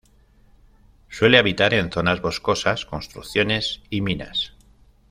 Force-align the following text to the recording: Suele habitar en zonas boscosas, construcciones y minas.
Suele 1.09 1.37
habitar 1.37 1.75
en 1.75 1.91
zonas 1.91 2.21
boscosas, 2.23 2.87
construcciones 2.87 3.83
y 3.91 4.01
minas. 4.01 4.53